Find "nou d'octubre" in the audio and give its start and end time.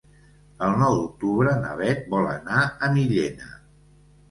0.83-1.53